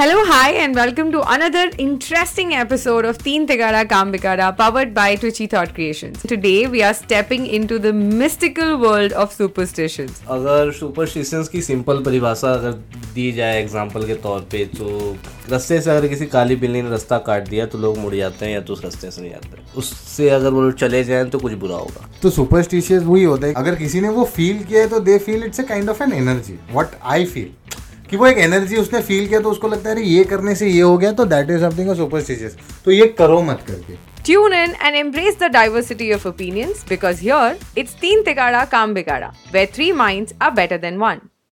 Hello 0.00 0.22
hi 0.24 0.52
and 0.52 0.78
welcome 0.78 1.10
to 1.12 1.18
another 1.18 1.70
interesting 1.80 2.52
episode 2.52 3.06
of 3.06 3.16
तीन 3.22 3.44
तिगारा 3.46 3.82
काम 3.84 4.12
बिकारा 4.12 4.50
powered 4.50 4.92
by 4.94 5.16
Twitchy 5.16 5.46
thought 5.46 5.74
creation 5.74 6.12
today 6.28 6.52
we 6.66 6.80
are 6.80 6.92
stepping 6.92 7.46
into 7.48 7.78
the 7.78 7.86
mystical 7.94 8.70
world 8.84 9.12
of 9.12 9.34
superstitions 9.34 10.22
अगर 10.28 10.72
superstitions 10.72 11.48
की 11.48 11.62
simple 11.62 12.02
परिभाषा 12.02 12.52
अगर 12.52 12.72
दी 13.14 13.30
जाए 13.32 13.60
example 13.62 14.06
के 14.06 14.14
तौर 14.14 14.40
पे 14.52 14.64
तो 14.78 15.16
रस्ते 15.50 15.80
से 15.80 15.90
अगर 15.90 16.08
किसी 16.08 16.26
काली 16.26 16.56
बिल्ली 16.56 16.82
ने 16.82 16.90
रास्ता 16.90 17.18
काट 17.18 17.48
दिया 17.48 17.66
तो 17.66 17.78
लोग 17.78 17.98
मुड़ 17.98 18.14
जाते 18.14 18.46
हैं 18.46 18.52
या 18.52 18.60
तो 18.60 18.72
उस 18.72 18.84
रस्ते 18.84 19.10
से 19.10 19.22
नहीं 19.22 19.30
जाते 19.30 19.62
उससे 19.76 20.30
अगर 20.30 20.50
वो 20.50 20.70
चले 20.70 21.04
जाए 21.04 21.24
तो 21.24 21.38
कुछ 21.38 21.52
बुरा 21.52 21.76
होगा। 21.76 22.08
तो 22.22 22.30
सुपरस्टिशियस 22.30 23.02
वही 23.02 23.24
होता 23.24 23.46
है। 23.46 23.52
अगर 23.56 23.74
किसी 23.74 24.00
ने 24.00 24.08
वो 24.08 24.24
फील 24.24 24.64
किया 24.64 24.80
है 24.80 24.88
तो 24.88 25.00
they 25.00 25.18
feel 25.18 25.44
it's 25.44 25.60
a 25.60 25.62
kind 25.62 25.90
of 25.90 26.02
an 26.02 26.12
energy 26.12 26.58
what 26.72 27.00
I 27.04 27.24
feel 27.24 27.50
कि 28.10 28.16
वो 28.16 28.26
एक 28.26 28.38
एनर्जी 28.38 28.76
उसने 28.76 29.00
फील 29.02 29.26
किया 29.28 29.40
तो 29.40 29.50
उसको 29.50 29.68
लगता 29.68 29.88
है 29.88 29.94
अरे 29.94 30.04
ये 30.04 30.24
करने 30.30 30.54
से 30.54 30.68
ये 30.68 30.80
हो 30.80 30.96
गया 30.98 31.12
तो 31.12 31.24
दैट 31.32 31.50
इज़ 31.50 31.60
समथिंग 31.60 31.94
सुपरस्टिशियस 31.96 32.56
तो 32.84 32.90
ये 32.90 33.06
करो 33.18 33.42
मत 33.42 33.64
करके 33.68 33.98
Tune 34.22 34.52
in 34.52 34.74
and 34.86 34.96
embrace 34.96 35.36
the 35.36 35.48
diversity 35.48 36.10
of 36.12 36.24
opinions 36.26 36.84
because 36.84 37.20
here 37.20 37.56
it's 37.74 37.94
Teen 37.94 38.22
Tikada 38.22 38.64
Kam 38.70 38.94
Bigada, 38.94 39.30
where 39.50 39.66
three 39.68 39.92
minds 39.94 40.34
are 40.40 40.50
better 40.52 40.76
than 40.78 40.98
one. 40.98 41.22